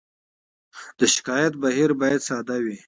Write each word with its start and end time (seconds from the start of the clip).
د 0.99 1.01
شکایت 1.13 1.53
بهیر 1.61 1.91
باید 2.01 2.21
ساده 2.29 2.57
وي. 2.65 2.77